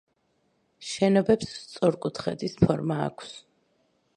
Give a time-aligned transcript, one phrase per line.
[0.91, 3.37] შენობებს სწორკუთხედის ფორმა აქვს.